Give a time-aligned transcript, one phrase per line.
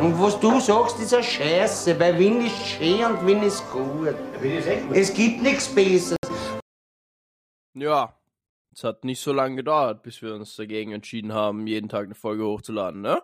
[0.00, 4.14] Und was du sagst, ist eine Scheiße, weil Wien ist schön und Wien ist gut.
[4.92, 6.16] Es gibt nichts Besseres.
[7.74, 8.16] Ja,
[8.72, 12.14] es hat nicht so lange gedauert, bis wir uns dagegen entschieden haben, jeden Tag eine
[12.14, 13.20] Folge hochzuladen, ne?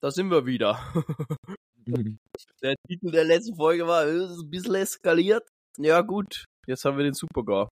[0.00, 0.80] Da sind wir wieder.
[2.62, 5.46] der Titel der letzten Folge war ist ein bisschen eskaliert.
[5.76, 7.68] Ja, gut, jetzt haben wir den Supergar.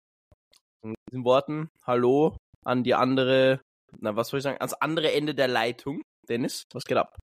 [0.84, 3.62] Mit diesen Worten, hallo an die andere,
[4.00, 6.02] na, was soll ich sagen, ans andere Ende der Leitung.
[6.28, 7.20] Dennis, was geht ab?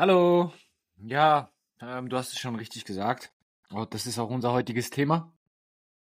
[0.00, 0.52] Hallo.
[0.98, 3.32] Ja, ähm, du hast es schon richtig gesagt.
[3.74, 5.32] Oh, das ist auch unser heutiges Thema.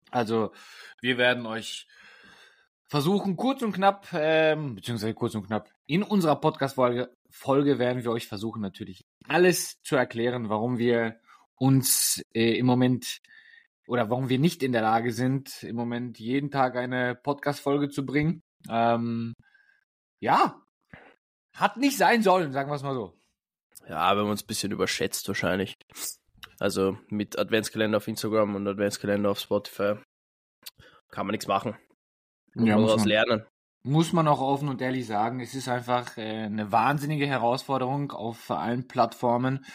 [0.09, 0.52] Also,
[0.99, 1.85] wir werden euch
[2.88, 8.09] versuchen, kurz und knapp, ähm, beziehungsweise kurz und knapp, in unserer Podcast-Folge Folge werden wir
[8.09, 11.19] euch versuchen, natürlich alles zu erklären, warum wir
[11.53, 13.21] uns äh, im Moment
[13.85, 18.07] oder warum wir nicht in der Lage sind, im Moment jeden Tag eine Podcast-Folge zu
[18.07, 18.41] bringen.
[18.67, 19.35] Ähm,
[20.19, 20.63] ja,
[21.53, 23.13] hat nicht sein sollen, sagen wir es mal so.
[23.88, 25.76] Ja, wir haben uns ein bisschen überschätzt wahrscheinlich.
[26.59, 29.95] Also mit Adventskalender auf Instagram und Adventskalender auf Spotify
[31.09, 31.75] kann man nichts machen.
[32.53, 33.45] Muss Ja, man muss daraus lernen.
[33.86, 38.50] Muss man auch offen und ehrlich sagen, es ist einfach äh, eine wahnsinnige Herausforderung auf
[38.50, 39.66] allen Plattformen,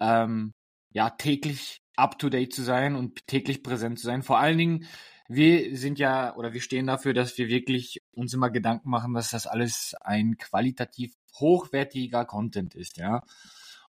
[0.00, 0.52] ähm,
[0.94, 4.22] ja, täglich up to date zu sein und täglich präsent zu sein.
[4.22, 4.86] Vor allen Dingen,
[5.28, 9.30] wir sind ja oder wir stehen dafür, dass wir wirklich uns immer Gedanken machen, dass
[9.30, 13.22] das alles ein qualitativ hochwertiger Content ist, ja.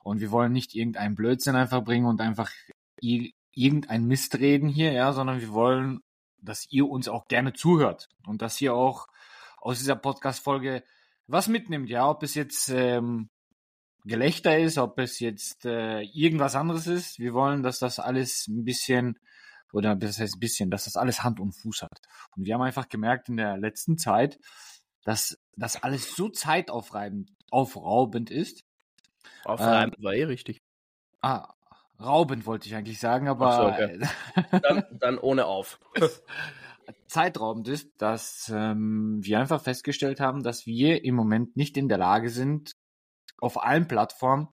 [0.04, 2.52] Und wir wollen nicht irgendeinen Blödsinn einfach bringen und einfach
[3.52, 6.02] irgendein Mist reden hier, ja, sondern wir wollen,
[6.42, 9.08] dass ihr uns auch gerne zuhört und dass ihr auch
[9.58, 10.84] aus dieser Podcast-Folge
[11.28, 13.30] was mitnimmt, ja, ob es jetzt ähm,
[14.04, 17.20] Gelächter ist, ob es jetzt äh, irgendwas anderes ist.
[17.20, 19.20] Wir wollen, dass das alles ein bisschen,
[19.74, 22.02] oder das heißt ein bisschen, dass das alles Hand und Fuß hat.
[22.36, 24.40] Und wir haben einfach gemerkt in der letzten Zeit,
[25.04, 28.64] dass das alles so zeitaufreibend, aufraubend ist.
[29.46, 30.62] Aufreiben war eh richtig.
[31.22, 31.54] Ah,
[32.00, 34.00] raubend wollte ich eigentlich sagen, aber so, okay.
[34.62, 35.80] Dann, dann ohne auf.
[37.08, 41.98] zeitraubend ist, dass ähm, wir einfach festgestellt haben, dass wir im Moment nicht in der
[41.98, 42.74] Lage sind,
[43.38, 44.50] auf allen Plattformen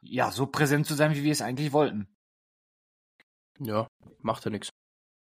[0.00, 2.13] ja so präsent zu sein, wie wir es eigentlich wollten.
[3.64, 3.86] Ja,
[4.20, 4.70] macht ja nichts.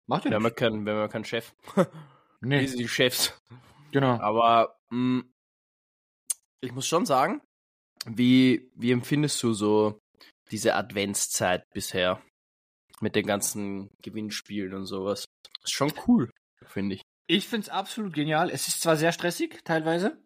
[0.07, 1.53] Macht Wir haben ja keinen, wir haben ja keinen Chef.
[2.41, 3.33] Nee, Wir sind die Chefs.
[3.91, 4.19] genau.
[4.19, 5.23] Aber mh,
[6.61, 7.41] ich muss schon sagen,
[8.05, 9.97] wie, wie empfindest du so
[10.51, 12.21] diese Adventszeit bisher?
[13.01, 15.25] Mit den ganzen Gewinnspielen und sowas.
[15.63, 16.29] Ist schon cool,
[16.65, 17.01] finde ich.
[17.27, 18.49] Ich finde es absolut genial.
[18.51, 20.21] Es ist zwar sehr stressig teilweise,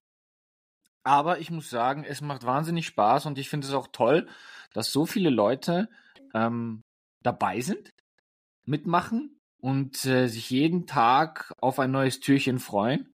[1.03, 4.27] aber ich muss sagen, es macht wahnsinnig Spaß und ich finde es auch toll,
[4.73, 5.89] dass so viele Leute
[6.33, 6.81] ähm,
[7.23, 7.89] dabei sind,
[8.65, 13.13] mitmachen und äh, sich jeden Tag auf ein neues Türchen freuen.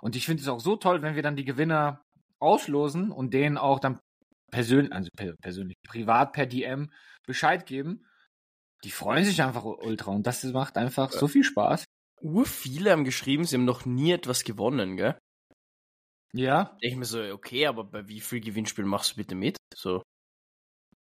[0.00, 2.02] Und ich finde es auch so toll, wenn wir dann die Gewinner
[2.38, 4.00] auslosen und denen auch dann
[4.50, 6.90] persönlich, also per persönlich, privat per DM
[7.26, 8.06] Bescheid geben.
[8.84, 11.84] Die freuen sich einfach ultra und das macht einfach so viel Spaß.
[12.22, 15.18] Ur viele haben geschrieben, sie haben noch nie etwas gewonnen, gell?
[16.32, 19.56] Ja, Ich mir so, okay, aber bei wie viel Gewinnspielen machst du bitte mit?
[19.74, 20.02] So.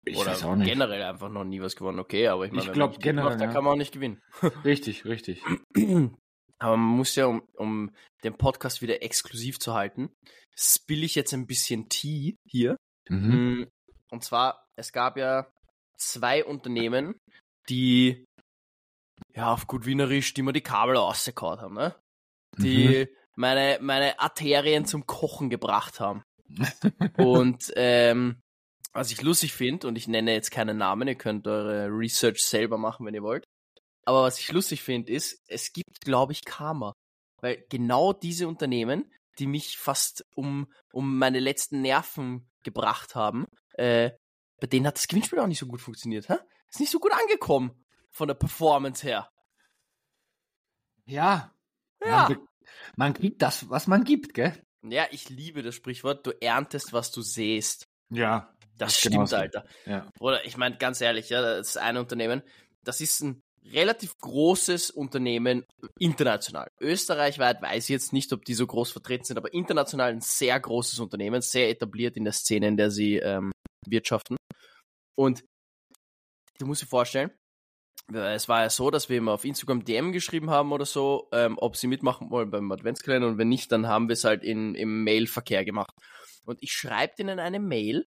[0.05, 0.67] Ich Oder weiß auch nicht.
[0.67, 3.03] generell einfach noch nie was gewonnen, okay, aber ich meine, Ich wenn glaub, man nicht
[3.03, 3.53] generell, dann ja.
[3.53, 4.21] kann man auch nicht gewinnen.
[4.65, 5.43] Richtig, richtig.
[6.59, 7.91] Aber man muss ja, um, um
[8.23, 10.09] den Podcast wieder exklusiv zu halten,
[10.55, 12.77] spill ich jetzt ein bisschen Tee hier.
[13.09, 13.61] Mhm.
[13.61, 13.67] Mm,
[14.11, 15.51] Und zwar, es gab ja
[15.97, 17.15] zwei Unternehmen,
[17.69, 18.25] die
[19.35, 21.95] ja auf gut Wienerisch, die mir die Kabel rausgehauen haben, ne?
[22.57, 26.23] Die meine, meine Arterien zum Kochen gebracht haben.
[27.17, 28.41] Und ähm,
[28.93, 32.77] was ich lustig finde, und ich nenne jetzt keinen Namen, ihr könnt eure Research selber
[32.77, 33.45] machen, wenn ihr wollt.
[34.05, 36.93] Aber was ich lustig finde, ist, es gibt, glaube ich, Karma.
[37.41, 44.11] Weil genau diese Unternehmen, die mich fast um, um meine letzten Nerven gebracht haben, äh,
[44.59, 46.29] bei denen hat das Gewinnspiel auch nicht so gut funktioniert.
[46.29, 46.35] Hä?
[46.69, 47.71] Ist nicht so gut angekommen
[48.11, 49.29] von der Performance her.
[51.05, 51.53] Ja.
[52.03, 52.29] Ja.
[52.29, 52.47] Man,
[52.95, 54.61] man kriegt das, was man gibt, gell?
[54.83, 57.87] Ja, ich liebe das Sprichwort, du erntest, was du säst.
[58.09, 58.53] Ja.
[58.81, 59.35] Das ist stimmt, genauso.
[59.35, 59.65] Alter.
[59.85, 60.09] Ja.
[60.19, 62.41] Oder ich meine, ganz ehrlich, ja, das ist ein Unternehmen,
[62.83, 65.65] das ist ein relativ großes Unternehmen
[65.99, 66.67] international.
[66.79, 70.59] Österreichweit weiß ich jetzt nicht, ob die so groß vertreten sind, aber international ein sehr
[70.59, 73.51] großes Unternehmen, sehr etabliert in der Szene, in der sie ähm,
[73.85, 74.35] wirtschaften.
[75.15, 75.43] Und
[76.57, 77.29] du musst dir vorstellen,
[78.11, 81.29] äh, es war ja so, dass wir immer auf Instagram DM geschrieben haben oder so,
[81.31, 84.43] ähm, ob sie mitmachen wollen beim Adventskalender und wenn nicht, dann haben wir es halt
[84.43, 85.93] in, im Mailverkehr gemacht.
[86.45, 88.07] Und ich schreibe denen eine Mail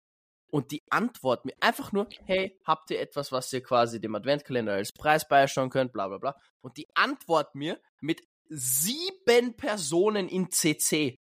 [0.56, 4.73] und die antworten mir einfach nur, hey, habt ihr etwas, was ihr quasi dem Adventkalender
[4.73, 6.41] als Preis beisteuern könnt, bla bla bla.
[6.62, 11.19] Und die antworten mir mit sieben Personen in CC.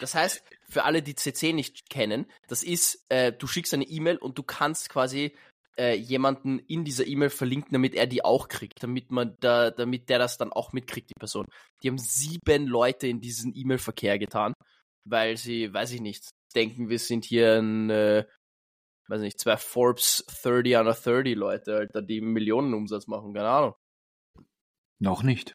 [0.00, 4.16] Das heißt, für alle, die CC nicht kennen, das ist, äh, du schickst eine E-Mail
[4.16, 5.36] und du kannst quasi
[5.76, 10.08] äh, jemanden in dieser E-Mail verlinken, damit er die auch kriegt, damit man da, damit
[10.08, 11.44] der das dann auch mitkriegt, die Person.
[11.82, 14.54] Die haben sieben Leute in diesen E-Mail-Verkehr getan,
[15.04, 18.26] weil sie, weiß ich nicht, denken, wir sind hier ein, äh,
[19.08, 23.74] weiß nicht, zwei Forbes 30 under 30 Leute, Alter, die Millionen Umsatz machen, keine Ahnung.
[25.00, 25.54] Noch nicht.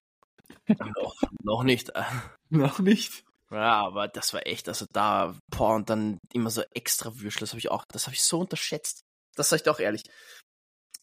[0.67, 1.91] noch, noch nicht.
[2.49, 3.23] noch nicht.
[3.51, 7.51] Ja, aber das war echt, also da, boah, und dann immer so extra Würstel, das
[7.51, 9.01] habe ich auch, das habe ich so unterschätzt.
[9.35, 10.03] Das sag ich doch ehrlich.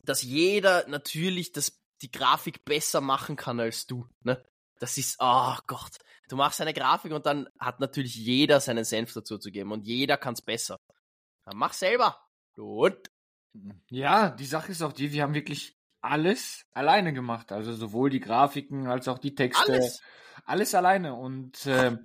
[0.04, 4.44] Dass jeder natürlich das, die Grafik besser machen kann als du, ne?
[4.78, 5.98] Das ist, oh Gott.
[6.28, 9.86] Du machst eine Grafik und dann hat natürlich jeder seinen Senf dazu zu geben und
[9.86, 10.78] jeder kann's besser.
[11.44, 12.18] Dann mach selber.
[12.54, 13.10] Gut.
[13.88, 17.52] Ja, die Sache ist auch die, wir haben wirklich alles alleine gemacht.
[17.52, 19.72] Also sowohl die Grafiken als auch die Texte.
[19.72, 20.02] Alles.
[20.44, 21.14] Alles alleine.
[21.14, 21.96] Und äh,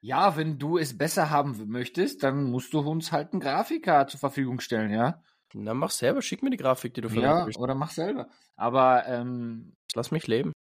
[0.00, 4.20] ja, wenn du es besser haben möchtest, dann musst du uns halt einen Grafiker zur
[4.20, 5.22] Verfügung stellen, ja?
[5.54, 8.28] Dann mach selber, schick mir die Grafik, die du Ja, oder mach selber.
[8.56, 10.51] Aber ähm, Lass mich leben.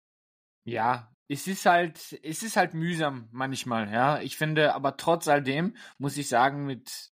[0.64, 4.20] Ja, es ist halt, es ist halt mühsam manchmal, ja.
[4.22, 7.12] Ich finde, aber trotz all dem muss ich sagen, mit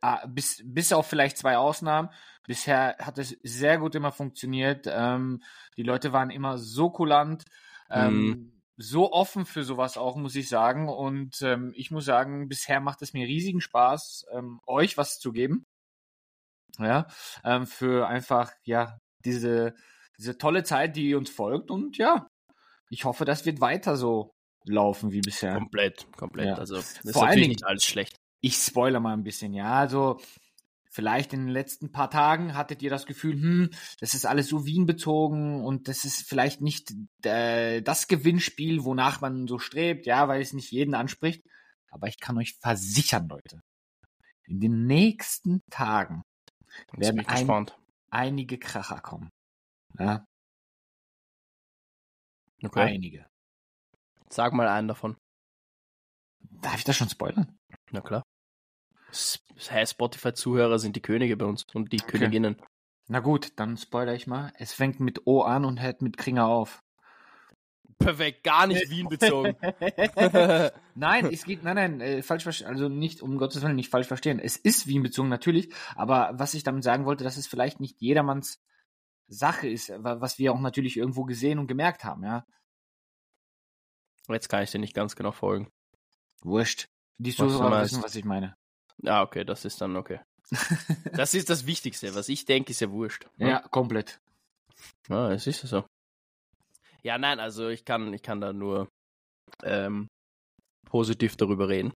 [0.00, 2.10] ah, bis, bis auf vielleicht zwei Ausnahmen,
[2.46, 4.86] bisher hat es sehr gut immer funktioniert.
[4.88, 5.42] Ähm,
[5.76, 7.44] die Leute waren immer so kulant,
[7.90, 10.88] ähm, so offen für sowas auch, muss ich sagen.
[10.88, 15.32] Und ähm, ich muss sagen, bisher macht es mir riesigen Spaß, ähm, euch was zu
[15.32, 15.66] geben.
[16.78, 17.06] Ja,
[17.44, 19.74] ähm, für einfach, ja, diese,
[20.18, 21.70] diese tolle Zeit, die uns folgt.
[21.70, 22.28] Und ja,
[22.92, 24.34] ich hoffe, das wird weiter so
[24.64, 25.54] laufen wie bisher.
[25.54, 26.48] Komplett, komplett.
[26.48, 26.54] Ja.
[26.56, 28.16] Also, das ist Vor allen natürlich Dingen- nicht alles schlecht.
[28.42, 29.72] Ich spoiler mal ein bisschen, ja.
[29.72, 30.20] Also,
[30.90, 34.66] vielleicht in den letzten paar Tagen hattet ihr das Gefühl, hm, das ist alles so
[34.66, 36.92] Wien bezogen und das ist vielleicht nicht
[37.24, 41.42] äh, das Gewinnspiel, wonach man so strebt, ja, weil es nicht jeden anspricht.
[41.90, 43.60] Aber ich kann euch versichern, Leute,
[44.44, 46.22] in den nächsten Tagen
[46.92, 47.70] werden ein,
[48.10, 49.30] einige Kracher kommen.
[49.98, 50.26] Ja,
[52.64, 52.80] Okay.
[52.80, 53.26] einige.
[54.28, 55.16] Sag mal einen davon.
[56.62, 57.58] Darf ich das schon spoilern?
[57.90, 58.22] Na klar.
[59.10, 62.56] S- Hey, Spotify-Zuhörer sind die Könige bei uns und die Königinnen.
[63.08, 64.52] Na gut, dann spoiler ich mal.
[64.56, 66.80] Es fängt mit O an und hört mit Kringer auf.
[67.98, 69.56] Perfekt, gar nicht Wien bezogen.
[70.94, 74.08] Nein, es geht, nein, nein, äh, falsch verstehen, also nicht, um Gottes Willen, nicht falsch
[74.08, 74.38] verstehen.
[74.40, 78.00] Es ist Wien bezogen, natürlich, aber was ich damit sagen wollte, dass es vielleicht nicht
[78.00, 78.60] jedermanns
[79.32, 82.44] Sache ist, wa- was wir auch natürlich irgendwo gesehen und gemerkt haben, ja.
[84.28, 85.68] Jetzt kann ich dir nicht ganz genau folgen.
[86.42, 86.86] Wurscht.
[87.18, 88.54] Die Zuhörer wissen, was ich meine.
[89.04, 90.20] Ah, okay, das ist dann okay.
[91.16, 92.14] Das ist das Wichtigste.
[92.14, 93.26] Was ich denke, ist ja wurscht.
[93.36, 93.50] ne?
[93.50, 94.18] Ja, komplett.
[95.08, 95.86] Ja, es ist ja so.
[97.02, 98.88] Ja, nein, also ich kann, ich kann da nur
[99.64, 100.08] ähm,
[100.88, 101.92] positiv darüber reden.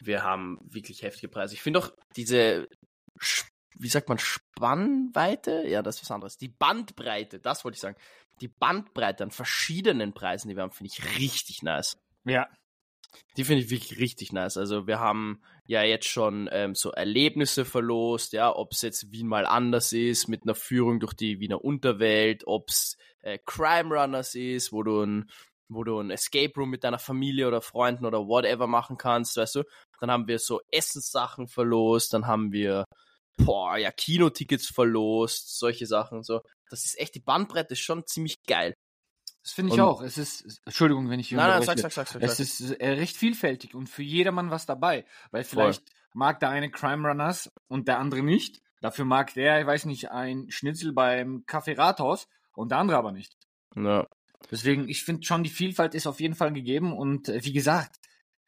[0.00, 1.54] Wir haben wirklich heftige Preise.
[1.54, 2.68] Ich finde auch diese,
[3.20, 3.47] Sch-
[3.78, 5.64] wie sagt man, Spannweite?
[5.66, 6.38] Ja, das ist was anderes.
[6.38, 7.96] Die Bandbreite, das wollte ich sagen.
[8.40, 11.98] Die Bandbreite an verschiedenen Preisen, die wir haben, finde ich richtig nice.
[12.24, 12.48] Ja.
[13.36, 14.56] Die finde ich wirklich richtig nice.
[14.56, 19.26] Also wir haben ja jetzt schon ähm, so Erlebnisse verlost, ja, ob es jetzt Wien
[19.26, 24.34] mal anders ist, mit einer Führung durch die Wiener Unterwelt, ob es äh, Crime Runners
[24.34, 25.30] ist, wo du ein
[25.70, 29.56] wo du ein Escape Room mit deiner Familie oder Freunden oder whatever machen kannst, weißt
[29.56, 29.64] du.
[30.00, 32.86] Dann haben wir so Essenssachen verlost, dann haben wir
[33.38, 36.40] boah, ja, Kinotickets verlost, solche Sachen so.
[36.70, 38.74] Das ist echt, die Bandbreite ist schon ziemlich geil.
[39.42, 40.02] Das finde ich Und- auch.
[40.02, 42.22] Es ist, Entschuldigung, wenn ich hier Nein, nein, sag, sag, sag, sag.
[42.22, 45.06] Es ist äh, recht vielfältig und für jedermann was dabei.
[45.30, 48.60] Weil vielleicht mag der eine Crime Runners und der andere nicht.
[48.80, 53.12] Dafür mag der, ich weiß nicht, ein Schnitzel beim Café Rathaus und der andere aber
[53.12, 53.36] nicht.
[53.74, 54.06] Ja.
[54.50, 57.96] Deswegen, ich finde schon, die Vielfalt ist auf jeden Fall gegeben und äh, wie gesagt,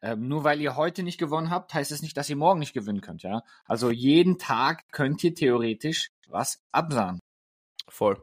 [0.03, 2.73] ähm, nur weil ihr heute nicht gewonnen habt, heißt es nicht, dass ihr morgen nicht
[2.73, 3.43] gewinnen könnt, ja.
[3.65, 7.21] Also jeden Tag könnt ihr theoretisch was absahen.
[7.89, 8.23] Voll.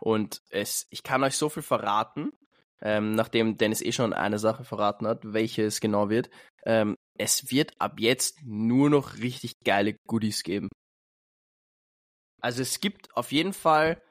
[0.00, 2.32] Und es, ich kann euch so viel verraten,
[2.80, 6.30] ähm, nachdem Dennis eh schon eine Sache verraten hat, welche es genau wird.
[6.64, 10.68] Ähm, es wird ab jetzt nur noch richtig geile Goodies geben.
[12.40, 14.02] Also es gibt auf jeden Fall,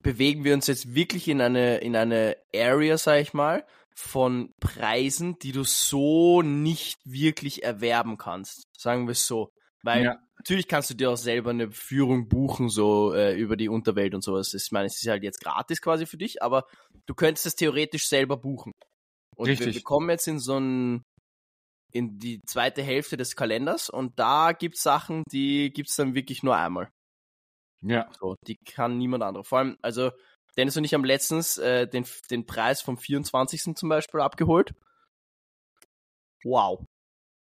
[0.00, 3.66] bewegen wir uns jetzt wirklich in eine, in eine Area, sag ich mal,
[3.96, 8.64] von Preisen, die du so nicht wirklich erwerben kannst.
[8.76, 9.50] Sagen wir es so.
[9.82, 10.18] Weil Ja.
[10.38, 14.22] natürlich kannst du dir auch selber eine Führung buchen, so äh, über die Unterwelt und
[14.24, 14.54] sowas.
[14.54, 16.66] Ich meine, es ist halt jetzt gratis quasi für dich, aber
[17.06, 18.72] du könntest es theoretisch selber buchen.
[19.36, 19.74] Und wir, Richtig.
[19.74, 21.02] wir kommen jetzt in so ein
[21.92, 26.56] in die zweite Hälfte des Kalenders und da gibt's Sachen, die gibt's dann wirklich nur
[26.56, 26.90] einmal.
[27.82, 28.10] Ja.
[28.18, 29.44] So, die kann niemand anderer.
[29.44, 30.10] Vor allem, also
[30.56, 33.74] Dennis und ich haben letztens äh, den, den Preis vom 24.
[33.76, 34.74] zum Beispiel abgeholt.
[36.44, 36.84] Wow.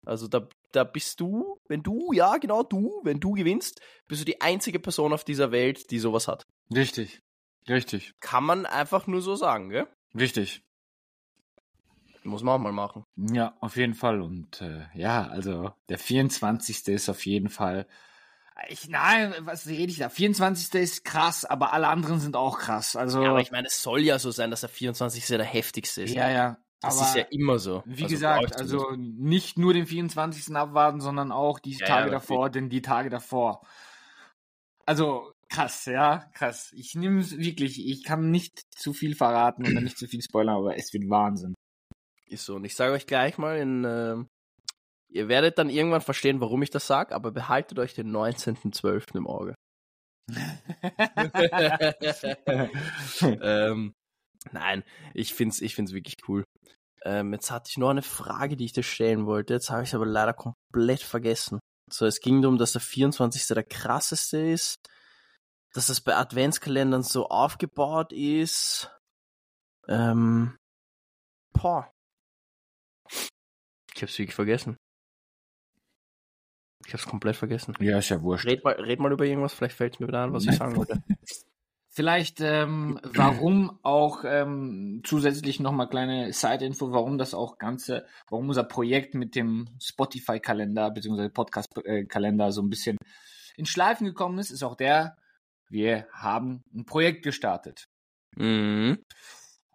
[0.05, 4.25] Also da, da bist du, wenn du, ja genau du, wenn du gewinnst, bist du
[4.25, 6.43] die einzige Person auf dieser Welt, die sowas hat.
[6.73, 7.21] Richtig.
[7.67, 8.13] Richtig.
[8.19, 9.87] Kann man einfach nur so sagen, gell?
[10.15, 10.63] Richtig.
[12.23, 13.03] Muss man auch mal machen.
[13.15, 14.21] Ja, auf jeden Fall.
[14.21, 16.87] Und äh, ja, also der 24.
[16.87, 17.87] ist auf jeden Fall.
[18.69, 20.09] Ich, nein, was rede ich da?
[20.09, 20.73] 24.
[20.81, 22.95] ist krass, aber alle anderen sind auch krass.
[22.95, 25.25] Also, Ja, aber ich meine, es soll ja so sein, dass der 24.
[25.27, 26.13] der heftigste ist.
[26.13, 26.57] ja, ja.
[26.79, 27.81] Das aber ist ja immer so.
[27.85, 30.55] wie Also gesagt, also nicht nur den 24.
[30.55, 32.21] abwarten, sondern auch die Ja, ja, Tage natürlich.
[32.21, 33.61] davor, denn die Tage davor.
[34.85, 36.71] Also krass, ja, krass.
[36.75, 40.57] Ich nehme es wirklich, ich kann nicht zu viel verraten oder nicht zu viel spoilern,
[40.57, 41.55] aber es wird Wahnsinn.
[42.27, 42.55] Ist so.
[42.55, 44.27] Und ich sage euch gleich mal, in, ähm,
[45.09, 49.15] ihr werdet dann irgendwann verstehen, warum ich das sage, aber behaltet euch den 19.12.
[49.15, 49.55] im Auge.
[53.41, 53.93] ähm,
[54.51, 54.83] nein,
[55.13, 56.43] ich find's, ich find's wirklich cool.
[57.03, 59.53] Ähm, jetzt hatte ich noch eine Frage, die ich dir stellen wollte.
[59.53, 61.59] Jetzt habe ich aber leider komplett vergessen.
[61.89, 63.47] So, es ging darum, dass der 24.
[63.47, 64.75] der krasseste ist,
[65.73, 68.91] dass das bei Adventskalendern so aufgebaut ist.
[69.87, 70.57] Ähm,
[71.53, 71.89] boah.
[73.95, 74.75] Ich hab's wirklich vergessen.
[76.88, 77.74] Ich hab's komplett vergessen.
[77.82, 78.46] Ja, ist ja wurscht.
[78.46, 81.03] Red mal, red mal über irgendwas, vielleicht fällt's mir wieder an, was ich sagen wollte.
[81.89, 88.65] Vielleicht, ähm, warum auch ähm, zusätzlich nochmal kleine Side-Info, warum das auch Ganze, warum unser
[88.65, 91.29] Projekt mit dem Spotify-Kalender bzw.
[91.29, 92.98] Podcast-Kalender so ein bisschen
[93.56, 95.17] in Schleifen gekommen ist, ist auch der,
[95.70, 97.88] wir haben ein Projekt gestartet.
[98.36, 99.00] Mhm.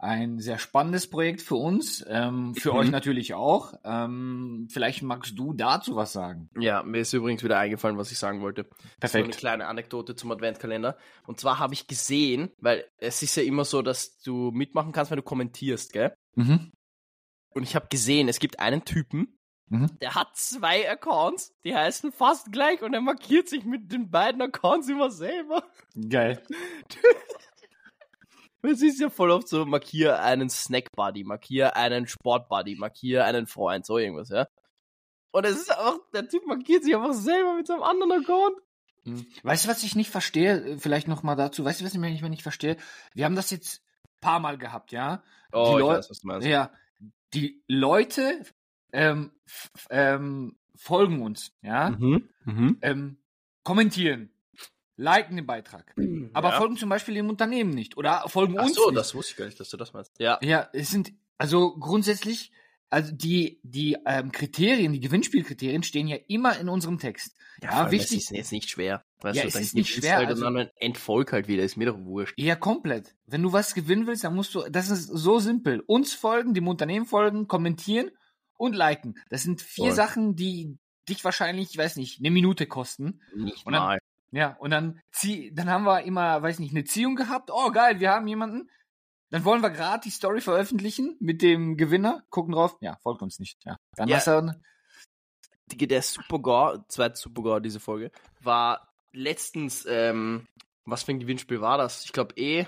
[0.02, 2.76] Ein sehr spannendes Projekt für uns, ähm, für Mhm.
[2.78, 3.72] euch natürlich auch.
[3.84, 6.50] Ähm, vielleicht magst du dazu was sagen.
[6.58, 8.64] Ja, mir ist übrigens wieder eingefallen, was ich sagen wollte.
[8.64, 9.36] War eine Perfekt.
[9.36, 10.96] kleine Anekdote zum Adventkalender.
[11.24, 15.12] Und zwar habe ich gesehen, weil es ist ja immer so, dass du mitmachen kannst,
[15.12, 16.12] wenn du kommentierst, gell?
[16.34, 16.72] Mhm.
[17.54, 19.98] Und ich habe gesehen, es gibt einen Typen, Mhm.
[20.00, 24.42] der hat zwei Accounts, die heißen fast gleich und er markiert sich mit den beiden
[24.42, 25.62] Accounts immer selber.
[26.10, 26.42] Geil.
[28.62, 33.84] Es ist ja voll oft so, markier einen Snack-Buddy, markier einen Sport-Buddy, markier einen Freund,
[33.84, 34.46] so irgendwas, ja.
[35.32, 38.56] Und es ist einfach, der Typ markiert sich einfach selber mit seinem anderen Account.
[39.04, 39.26] Mhm.
[39.42, 40.78] Weißt du, was ich nicht verstehe?
[40.78, 41.64] Vielleicht noch mal dazu.
[41.64, 42.76] Weißt du, was ich manchmal nicht verstehe?
[43.14, 45.22] Wir haben das jetzt ein paar Mal gehabt, ja?
[45.52, 46.46] Oh, Die ich weiß, was du meinst.
[46.46, 46.70] Ja.
[47.34, 48.44] Die Leute
[48.92, 49.32] ähm,
[49.90, 51.90] ähm, folgen uns, ja?
[51.90, 52.28] Mhm.
[52.44, 52.78] Mhm.
[52.82, 53.18] Ähm,
[53.64, 54.30] kommentieren,
[54.96, 55.94] liken den Beitrag,
[56.32, 56.58] aber ja.
[56.58, 58.98] folgen zum Beispiel dem Unternehmen nicht oder folgen Ach uns so, nicht.
[58.98, 60.12] das wusste ich gar nicht, dass du das meinst.
[60.18, 60.38] Ja.
[60.42, 62.52] Ja, es sind also grundsätzlich,
[62.90, 67.34] also die die ähm, Kriterien, die Gewinnspielkriterien stehen ja immer in unserem Text.
[67.62, 68.18] Ja, allem, wichtig.
[68.18, 69.04] Das ist jetzt nicht schwer.
[69.20, 71.76] Weißt Ja, du, es dann ist nicht schwer, Halt also- dann entfolg halt wieder, ist
[71.76, 72.34] mir doch wurscht.
[72.38, 73.14] Ja, komplett.
[73.26, 75.80] Wenn du was gewinnen willst, dann musst du, das ist so simpel.
[75.86, 78.10] Uns folgen, dem Unternehmen folgen, kommentieren
[78.58, 79.14] und liken.
[79.30, 79.94] Das sind vier Voll.
[79.94, 80.76] Sachen, die
[81.08, 83.20] dich wahrscheinlich, ich weiß nicht, eine Minute kosten.
[83.34, 83.98] Nicht Und dann- mal.
[84.32, 87.50] Ja, und dann zieh, dann haben wir immer, weiß nicht, eine Ziehung gehabt.
[87.52, 88.70] Oh, geil, wir haben jemanden.
[89.30, 92.22] Dann wollen wir gerade die Story veröffentlichen mit dem Gewinner.
[92.30, 92.76] Gucken drauf.
[92.80, 93.58] Ja, folgt uns nicht.
[93.64, 93.76] Ja.
[93.96, 94.16] Dann Ja.
[94.16, 94.54] hast du,
[95.74, 98.10] Der Supergore, zweite Supergore, diese Folge,
[98.40, 100.46] war letztens, ähm,
[100.84, 102.04] was für ein Gewinnspiel war das?
[102.04, 102.66] Ich glaube eh,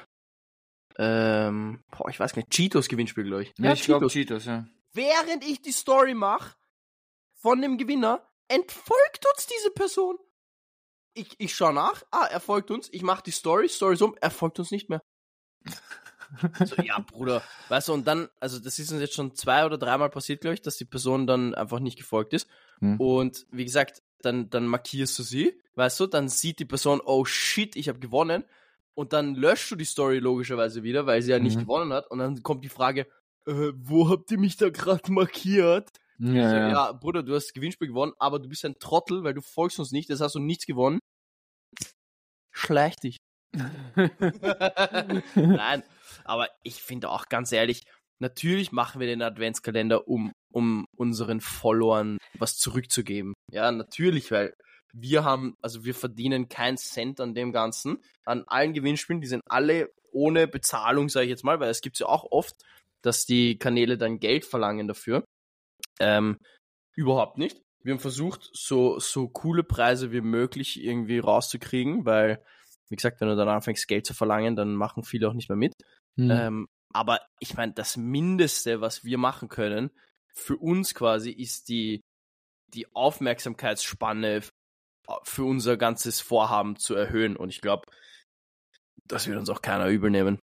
[0.97, 3.53] ähm, boah, ich weiß nicht, Cheetos Gewinnspiel, glaube ich.
[3.59, 4.67] ja, ich glaube Cheetos, ja.
[4.93, 6.55] Während ich die Story mache
[7.41, 10.17] von dem Gewinner, entfolgt uns diese Person.
[11.15, 14.31] Ich, ich schaue nach, ah, er folgt uns, ich mache die Story, Story so, er
[14.31, 15.03] folgt uns nicht mehr.
[16.65, 17.43] So, ja, Bruder.
[17.69, 20.55] Weißt du, und dann, also das ist uns jetzt schon zwei oder dreimal passiert, glaube
[20.55, 22.49] ich, dass die Person dann einfach nicht gefolgt ist.
[22.81, 23.01] Hm.
[23.01, 27.25] Und wie gesagt, dann, dann markierst du sie, weißt du, dann sieht die Person, oh
[27.25, 28.43] shit, ich habe gewonnen.
[28.95, 31.61] Und dann löschst du die Story logischerweise wieder, weil sie ja nicht Mhm.
[31.63, 32.11] gewonnen hat.
[32.11, 33.07] Und dann kommt die Frage,
[33.47, 35.91] äh, wo habt ihr mich da gerade markiert?
[36.19, 36.69] Ja, So, ja.
[36.71, 39.79] ja, Bruder, du hast das Gewinnspiel gewonnen, aber du bist ein Trottel, weil du folgst
[39.79, 40.99] uns nicht, das hast du nichts gewonnen.
[42.53, 43.17] Schleich dich.
[45.35, 45.83] Nein,
[46.25, 47.85] aber ich finde auch ganz ehrlich,
[48.21, 53.35] natürlich machen wir den Adventskalender, um, um unseren Followern was zurückzugeben.
[53.51, 54.55] Ja, natürlich, weil
[54.93, 59.43] wir haben, also wir verdienen keinen Cent an dem Ganzen, an allen Gewinnspielen, die sind
[59.49, 62.55] alle ohne Bezahlung, sage ich jetzt mal, weil es gibt ja auch oft,
[63.03, 65.25] dass die Kanäle dann Geld verlangen dafür.
[66.01, 66.39] Ähm,
[66.95, 67.63] überhaupt nicht.
[67.83, 72.43] Wir haben versucht, so, so coole Preise wie möglich irgendwie rauszukriegen, weil,
[72.89, 75.57] wie gesagt, wenn du dann anfängst, Geld zu verlangen, dann machen viele auch nicht mehr
[75.57, 75.75] mit.
[76.17, 76.31] Hm.
[76.31, 79.91] Ähm, aber ich meine, das Mindeste, was wir machen können,
[80.35, 82.01] für uns quasi, ist die,
[82.69, 84.43] die Aufmerksamkeitsspanne
[85.23, 87.37] für unser ganzes Vorhaben zu erhöhen.
[87.37, 87.87] Und ich glaube,
[89.07, 90.39] das wird uns auch keiner übel nehmen.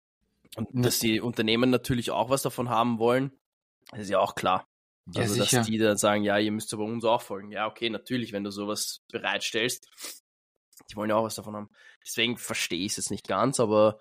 [0.56, 3.32] Und dass die Unternehmen natürlich auch was davon haben wollen,
[3.94, 4.66] ist ja auch klar.
[5.14, 5.58] Ja, also, sicher.
[5.58, 7.52] dass die dann sagen, ja, ihr müsst aber uns auch folgen.
[7.52, 9.88] Ja, okay, natürlich, wenn du sowas bereitstellst.
[10.90, 11.70] Die wollen ja auch was davon haben.
[12.06, 14.00] Deswegen verstehe ich es jetzt nicht ganz, aber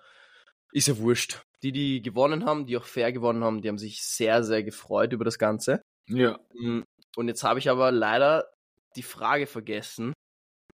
[0.71, 1.41] ist ja wurscht.
[1.63, 5.13] Die, die gewonnen haben, die auch fair gewonnen haben, die haben sich sehr, sehr gefreut
[5.13, 5.81] über das Ganze.
[6.07, 6.39] Ja.
[6.53, 6.81] Mm,
[7.15, 8.49] Und jetzt habe ich aber leider
[8.95, 10.13] die Frage vergessen.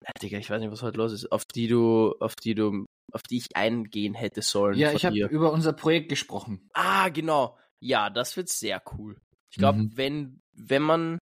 [0.04, 2.86] Ja, Digga, ich weiß nicht, was heute los ist, auf die du, auf die du,
[3.12, 4.78] auf die ich eingehen hätte sollen.
[4.78, 6.70] Ja, ich habe über unser Projekt gesprochen.
[6.74, 7.58] Ah, genau.
[7.80, 9.20] Ja, das wird sehr cool.
[9.56, 9.92] Ich glaube, Mhm.
[9.96, 11.18] wenn, wenn man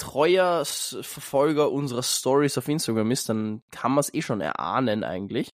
[0.00, 5.50] treuer Verfolger unserer Stories auf Instagram ist, dann kann man es eh schon erahnen eigentlich,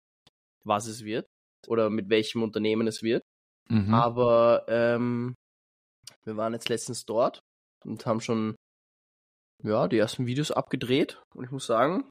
[0.66, 1.26] was es wird
[1.68, 3.24] oder mit welchem Unternehmen es wird.
[3.70, 3.94] Mhm.
[3.94, 5.34] Aber ähm,
[6.26, 7.40] wir waren jetzt letztens dort
[7.86, 8.56] und haben schon
[9.64, 12.10] ja, die ersten Videos abgedreht und ich muss sagen,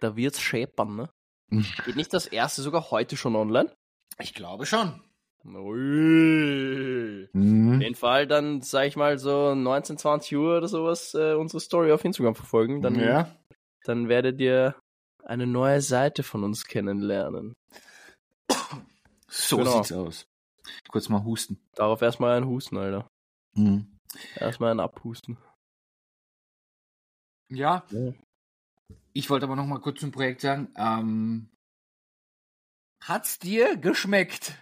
[0.00, 1.10] da wird's schäpern, ne?
[1.86, 3.74] Geht nicht das erste sogar heute schon online?
[4.20, 5.02] Ich glaube schon.
[5.56, 7.28] Ui.
[7.32, 7.80] Mhm.
[7.80, 11.92] jeden Fall dann, sag ich mal, so 19, 20 Uhr oder sowas äh, unsere Story
[11.92, 12.82] auf Instagram verfolgen.
[12.82, 13.34] Dann, ja.
[13.84, 14.74] dann werdet ihr
[15.24, 17.54] eine neue Seite von uns kennenlernen.
[19.28, 19.76] So Genau.
[19.82, 20.26] sieht's aus.
[20.88, 21.58] Kurz mal husten.
[21.74, 23.08] Darauf erstmal ein Husten, Alter.
[23.54, 23.98] Mhm.
[24.36, 25.36] Erstmal ein Abhusten.
[27.50, 27.84] Ja.
[27.90, 28.12] Ja.
[29.12, 30.72] Ich wollte aber noch mal kurz zum Projekt sagen.
[30.76, 31.50] Ähm,
[33.02, 34.54] hat's dir geschmeckt?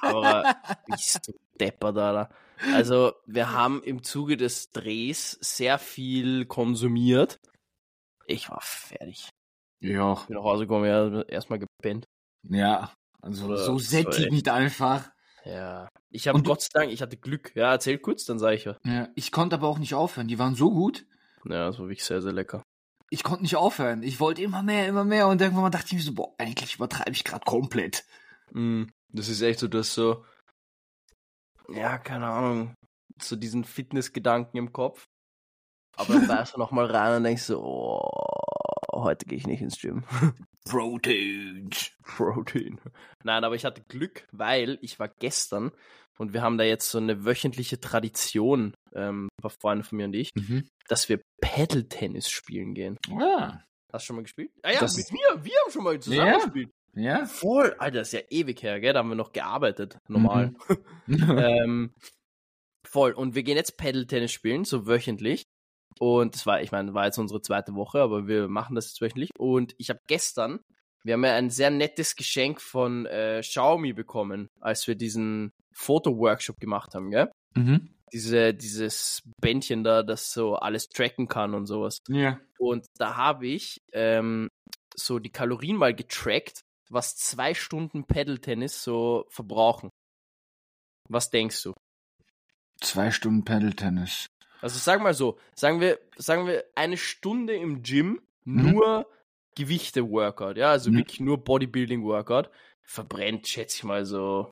[0.00, 2.34] Aber bist du deppert, Alter.
[2.72, 7.40] Also, wir haben im Zuge des Drehs sehr viel konsumiert.
[8.26, 9.28] Ich war fertig.
[9.80, 10.14] Ja.
[10.26, 12.06] Bin nach Hause gekommen, ja, erstmal gepennt.
[12.42, 12.92] Ja.
[13.20, 15.10] Also Oder so sättigend einfach.
[15.44, 15.88] Ja.
[16.10, 17.52] Ich habe Gott sei Dank, ich hatte Glück.
[17.54, 18.76] Ja, erzähl kurz, dann sage ich ja.
[18.84, 20.28] Ja, ich konnte aber auch nicht aufhören.
[20.28, 21.06] Die waren so gut.
[21.44, 22.62] Ja, das war wirklich sehr, sehr lecker.
[23.10, 24.02] Ich konnte nicht aufhören.
[24.02, 25.28] Ich wollte immer mehr, immer mehr.
[25.28, 28.04] Und irgendwann dachte ich mir so, boah, eigentlich übertreibe ich gerade komplett.
[28.52, 28.84] Mm,
[29.14, 30.24] Das ist echt so, dass so,
[31.68, 32.74] ja, keine Ahnung,
[33.20, 35.04] so diesen Fitnessgedanken im Kopf.
[35.96, 39.62] Aber dann weißt du noch mal rein und denkst so, oh, heute gehe ich nicht
[39.62, 40.04] ins Gym.
[40.68, 41.92] Proteins.
[42.02, 42.80] Protein.
[43.22, 45.70] Nein, aber ich hatte Glück, weil ich war gestern
[46.18, 50.06] und wir haben da jetzt so eine wöchentliche Tradition, ähm, ein paar Freunde von mir
[50.06, 50.68] und ich, Mhm.
[50.88, 52.96] dass wir Paddle-Tennis spielen gehen.
[53.08, 53.62] Ja.
[53.92, 54.50] Hast du schon mal gespielt?
[54.64, 55.44] Ah ja, Das- mit mir.
[55.44, 56.38] Wir haben schon mal zusammen Ja.
[56.38, 56.70] gespielt.
[56.94, 57.26] Ja.
[57.26, 57.74] Voll.
[57.78, 58.92] Alter, das ist ja ewig her, gell?
[58.92, 59.98] Da haben wir noch gearbeitet.
[60.08, 60.54] Normal.
[61.06, 61.30] Mhm.
[61.38, 61.94] ähm,
[62.86, 63.12] voll.
[63.12, 65.44] Und wir gehen jetzt Paddle-Tennis spielen, so wöchentlich.
[65.98, 69.00] Und das war, ich meine, war jetzt unsere zweite Woche, aber wir machen das jetzt
[69.00, 69.30] wöchentlich.
[69.38, 70.60] Und ich habe gestern,
[71.04, 76.58] wir haben ja ein sehr nettes Geschenk von äh, Xiaomi bekommen, als wir diesen Foto-Workshop
[76.58, 77.30] gemacht haben, gell?
[77.54, 77.90] mhm.
[78.12, 81.98] Diese, dieses Bändchen da, das so alles tracken kann und sowas.
[82.08, 82.38] Ja.
[82.58, 84.48] Und da habe ich ähm,
[84.94, 86.60] so die Kalorien mal getrackt,
[86.94, 89.90] was zwei Stunden Paddle-Tennis so verbrauchen.
[91.08, 91.74] Was denkst du?
[92.80, 94.26] Zwei Stunden Paddle-Tennis.
[94.62, 98.62] Also sag mal so, sagen wir, sagen wir eine Stunde im Gym, Mhm.
[98.62, 99.06] nur
[99.56, 100.96] Gewichte-Workout, ja, also Mhm.
[100.98, 102.50] wirklich nur Bodybuilding-Workout,
[102.82, 104.50] verbrennt, schätze ich mal so,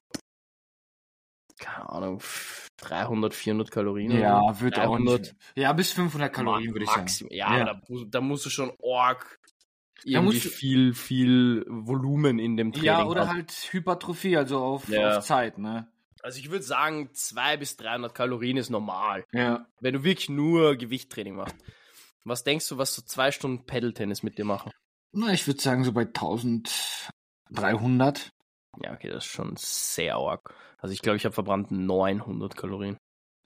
[1.59, 2.23] keine Ahnung,
[2.79, 4.11] 300, 400 Kalorien.
[4.13, 5.35] Ja, wird auch 300 nicht.
[5.55, 7.09] Ja, bis 500 Kalorien, würde ich sagen.
[7.31, 7.65] Ja, Ja.
[7.65, 9.39] Da, da musst du schon org
[10.05, 13.37] Da irgendwie musst viel, viel Volumen in dem Training Ja, oder haben.
[13.37, 15.19] halt Hypertrophie, also auf, Ja.
[15.19, 15.89] auf Zeit, ne?
[16.23, 19.67] Also ich würde sagen, 200 bis 300 Kalorien ist normal, Ja.
[19.81, 21.57] wenn du wirklich nur Gewichttraining machst.
[22.25, 24.71] Was denkst du, was so zwei Stunden Pedal-Tennis mit dir machen?
[25.13, 26.05] Na, ich würde sagen, so bei
[27.51, 28.31] 1300.
[28.83, 30.55] Ja, okay, das ist schon sehr arg.
[30.79, 32.97] Also ich glaube, ich habe verbrannt 900 Kalorien.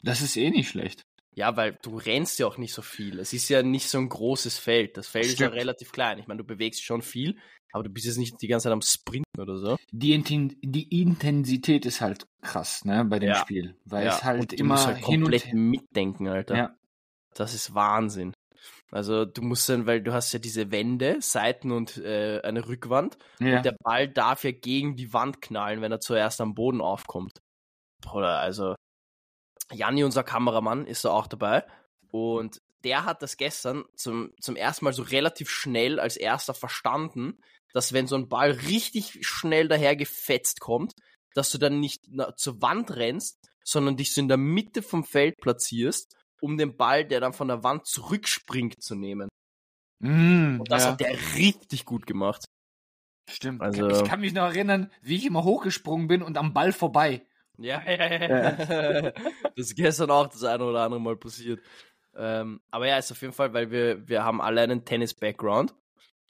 [0.02, 1.02] Das ist eh nicht schlecht.
[1.36, 3.18] Ja, weil du rennst ja auch nicht so viel.
[3.20, 4.96] Es ist ja nicht so ein großes Feld.
[4.96, 5.60] Das Feld ist ja Stimmt.
[5.60, 6.18] relativ klein.
[6.18, 7.36] Ich meine, du bewegst schon viel,
[7.72, 9.76] aber du bist jetzt nicht die ganze Zeit am Sprinten oder so.
[9.92, 13.36] Die, Inten die Intensität ist halt krass, ne, bei dem Ja.
[13.36, 13.76] Spiel.
[13.84, 15.54] Weil Ja, es halt und du immer musst halt hin und komplett her.
[15.54, 16.56] mitdenken, Alter.
[16.56, 16.76] Ja.
[17.34, 18.32] Das ist Wahnsinn.
[18.90, 23.18] Also du musst dann, weil du hast ja diese Wände, Seiten und äh, eine Rückwand.
[23.40, 23.58] Ja.
[23.58, 27.40] Und der Ball darf ja gegen die Wand knallen, wenn er zuerst am Boden aufkommt.
[28.14, 28.74] Oder also
[29.72, 31.64] Janni, unser Kameramann, ist da auch dabei.
[32.10, 37.38] Und der hat das gestern zum, zum ersten Mal so relativ schnell als erster verstanden,
[37.72, 40.94] dass wenn so ein Ball richtig schnell daher gefetzt kommt,
[41.34, 42.04] dass du dann nicht
[42.36, 47.04] zur Wand rennst, sondern dich so in der Mitte vom Feld platzierst, um den Ball,
[47.04, 49.28] der dann von der Wand zurückspringt, zu nehmen.
[49.98, 50.92] Mm, Und das ja.
[50.92, 52.44] hat der richtig gut gemacht.
[53.28, 53.60] Stimmt.
[53.62, 57.26] Also- ich kann mich noch erinnern, wie ich immer hochgesprungen bin und am Ball vorbei.
[57.58, 59.10] Ja, ja, ja.
[59.10, 59.12] Das
[59.56, 61.60] ist gestern auch das eine oder andere Mal passiert.
[62.14, 65.74] Ähm, aber ja, ist auf jeden Fall, weil wir, wir haben alle einen Tennis-Background.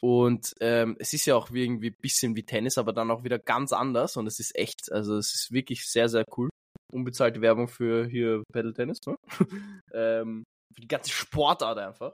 [0.01, 3.39] Und ähm, es ist ja auch irgendwie ein bisschen wie Tennis, aber dann auch wieder
[3.39, 4.17] ganz anders.
[4.17, 6.51] Und es ist echt, also es ist wirklich sehr, sehr cool.
[6.93, 9.17] unbezahlte Werbung für hier Paddle Tennis, ne?
[9.95, 12.13] ähm, für die ganze Sportart einfach.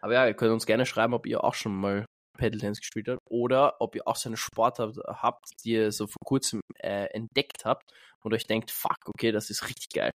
[0.00, 2.06] Aber ja, ihr könnt uns gerne schreiben, ob ihr auch schon mal
[2.38, 6.06] Paddle Tennis gespielt habt oder ob ihr auch so eine Sportart habt, die ihr so
[6.06, 7.92] vor kurzem äh, entdeckt habt
[8.22, 10.10] und euch denkt, fuck, okay, das ist richtig geil.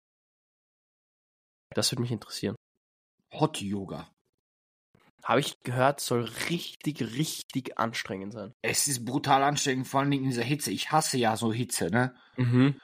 [1.75, 2.55] Das würde mich interessieren.
[3.33, 4.09] Hot Yoga.
[5.25, 8.53] Habe ich gehört, soll richtig, richtig anstrengend sein.
[8.63, 10.71] Es ist brutal anstrengend, vor allem in dieser Hitze.
[10.71, 12.15] Ich hasse ja so Hitze, ne?
[12.37, 12.79] Mhm.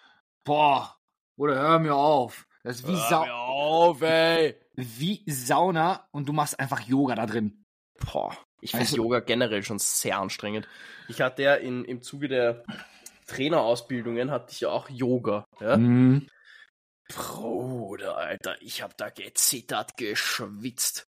[0.44, 0.96] Boah,
[1.36, 2.46] oder hör mir auf.
[2.62, 4.58] Das ist wie, Hör Sau mir auf, ey.
[4.74, 7.64] wie Sauna und du machst einfach Yoga da drin.
[8.10, 10.66] Boah, ich finde Also- Yoga generell schon sehr anstrengend.
[11.08, 12.64] Ich hatte ja in, im Zuge der
[13.26, 15.44] Trainerausbildungen hatte ich ja auch Yoga.
[15.60, 15.76] Ja?
[15.76, 16.26] Mhm.
[17.08, 21.06] Bruder, Alter, ich hab da gezittert, geschwitzt.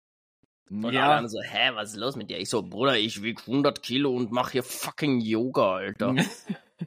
[0.70, 2.38] Und alle Ja, anderen so, hä, was ist los mit dir?
[2.40, 6.16] Ich so, Bruder, ich wieg 100 Kilo und mach hier fucking Yoga, Alter.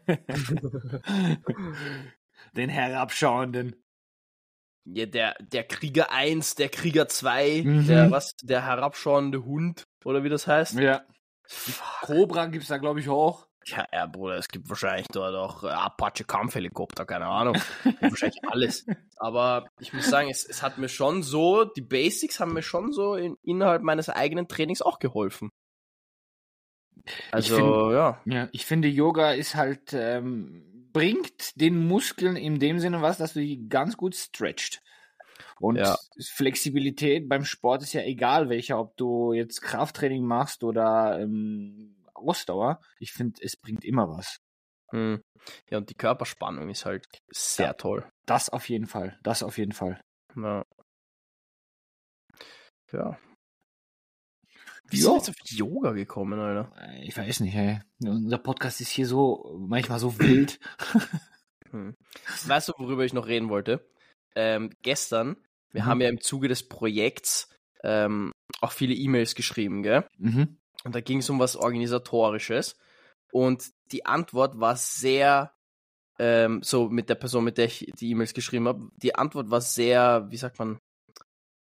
[2.55, 3.77] den herabschauenden.
[4.85, 7.87] Ja, der, der Krieger 1, der Krieger 2, Mhm.
[7.87, 10.75] der, was, der herabschauende Hund, oder wie das heißt.
[10.79, 11.03] Ja.
[11.47, 12.01] Fuck.
[12.03, 13.47] Cobra gibt's da, glaube ich, auch.
[13.67, 17.57] Ja, ja, Bruder, es gibt wahrscheinlich dort auch äh, Apache-Kampfhelikopter, keine Ahnung.
[18.01, 18.87] Wahrscheinlich alles.
[19.17, 22.93] Aber ich muss sagen, es, es hat mir schon so, die Basics haben mir schon
[22.93, 25.51] so in, innerhalb meines eigenen Trainings auch geholfen.
[27.31, 28.21] Also, find- ja.
[28.25, 33.35] Ja, ich finde, Yoga ist halt, ähm, bringt den Muskeln in dem Sinne was, dass
[33.35, 34.81] du die ganz gut stretcht.
[35.61, 35.97] Und Ja.
[36.21, 42.81] Flexibilität beim Sport ist ja egal welcher, ob du jetzt Krafttraining machst oder ähm, Ausdauer.
[42.99, 44.39] Ich finde, es bringt immer was.
[44.91, 45.21] Hm.
[45.71, 47.73] Ja, und die Körperspannung ist halt sehr Ja.
[47.75, 48.09] toll.
[48.27, 49.19] Das auf jeden Fall.
[49.23, 50.01] Das auf jeden Fall.
[50.37, 50.65] Ja.
[52.93, 53.19] ja.
[54.91, 56.73] Wie sind wir jetzt auf Yoga gekommen, Alter?
[56.81, 57.81] Äh, Ich weiß nicht, ey.
[58.03, 60.59] Unser Podcast ist hier so manchmal so wild.
[61.71, 61.95] Hm.
[62.47, 63.87] Weißt du, worüber ich noch reden wollte?
[64.35, 65.37] Ähm, gestern,
[65.73, 65.87] wir Mhm.
[65.87, 67.49] haben ja im Zuge des Projekts
[67.85, 70.05] ähm, auch viele E-Mails geschrieben, gell?
[70.19, 70.59] mhm.
[70.85, 72.77] Und da ging es um was Organisatorisches.
[73.33, 75.53] Und die Antwort war sehr,
[76.19, 79.61] ähm, so mit der Person, mit der ich die E-Mails geschrieben habe, die Antwort war
[79.61, 80.79] sehr, wie sagt man,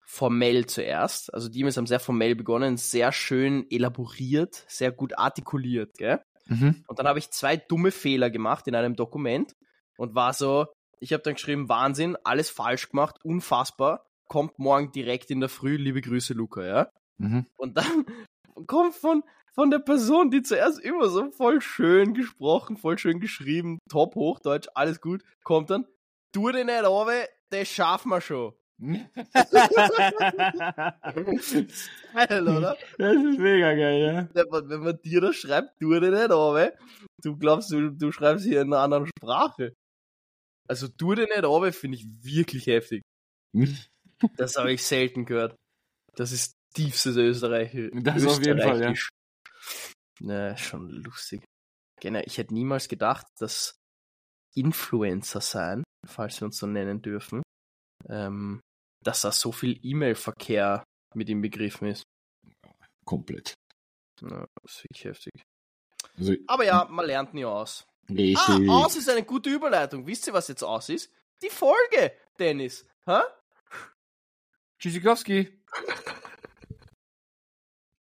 [0.05, 1.33] formell zuerst.
[1.33, 6.19] Also die E-Mails haben sehr formell begonnen, sehr schön elaboriert, sehr gut artikuliert, gell?
[6.47, 6.83] Mhm.
[6.87, 9.53] Und dann habe ich zwei dumme Fehler gemacht in einem Dokument
[9.97, 10.67] und war so,
[10.99, 15.75] ich habe dann geschrieben, Wahnsinn, alles falsch gemacht, unfassbar, kommt morgen direkt in der Früh,
[15.75, 16.91] liebe Grüße, Luca, ja?
[17.17, 17.45] Mhm.
[17.57, 18.05] Und dann
[18.67, 23.79] kommt von, von der Person, die zuerst immer so voll schön gesprochen, voll schön geschrieben,
[23.89, 25.85] top Hochdeutsch, alles gut, kommt dann,
[26.31, 28.53] tu dir nicht runter, das schaffen wir schon.
[32.13, 32.77] Geil, oder?
[32.97, 34.29] Das ist mega geil, ja.
[34.33, 36.71] Wenn man, dir das schreibt, tu dir nicht runter,
[37.21, 39.75] du glaubst, du, du schreibst hier in einer anderen Sprache.
[40.69, 43.01] Also tu dir nicht runter, finde ich wirklich heftig.
[44.35, 45.55] Das habe ich selten gehört.
[46.13, 47.71] Das ist tiefstes Österreich.
[47.93, 48.93] Das auf jeden Fall, ja.
[50.19, 51.45] Ne, schon lustig.
[52.01, 53.79] Genau, ich hätte niemals gedacht, dass
[54.55, 57.43] Influencer sein, falls wir uns so nennen dürfen,
[58.09, 58.59] ähm,
[59.03, 60.83] dass da so viel E-Mail-Verkehr
[61.15, 62.03] mit ihm begriffen ist.
[63.05, 63.53] Komplett.
[64.21, 65.43] Ja, das ist wirklich heftig.
[66.17, 67.85] Also, Aber ja, man lernt nie aus.
[68.09, 68.69] Richtig.
[68.69, 70.05] Ah, aus ist eine gute Überleitung.
[70.07, 71.11] Wisst ihr, was jetzt aus ist?
[71.41, 72.85] Die Folge, Dennis.
[73.05, 73.19] Hä?
[74.79, 75.49] Tschüssikowski.